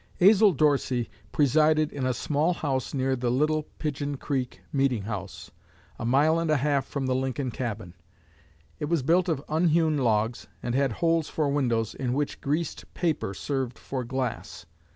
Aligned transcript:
"Azel 0.19 0.51
Dorsey 0.51 1.11
presided 1.31 1.91
in 1.91 2.07
a 2.07 2.13
small 2.15 2.53
house 2.55 2.91
near 2.91 3.15
the 3.15 3.29
Little 3.29 3.61
Pigeon 3.77 4.17
Creek 4.17 4.59
meeting 4.73 5.03
house, 5.03 5.51
a 5.99 6.05
mile 6.05 6.39
and 6.39 6.49
a 6.49 6.57
half 6.57 6.87
from 6.87 7.05
the 7.05 7.13
Lincoln 7.13 7.51
cabin. 7.51 7.93
It 8.79 8.85
was 8.85 9.03
built 9.03 9.29
of 9.29 9.43
unhewn 9.47 9.99
logs, 9.99 10.47
and 10.63 10.73
had 10.73 10.91
holes 10.91 11.29
for 11.29 11.49
windows, 11.49 11.93
in 11.93 12.13
which 12.13 12.41
greased 12.41 12.91
paper 12.95 13.35
served 13.35 13.77
for 13.77 14.03
glass. 14.03 14.65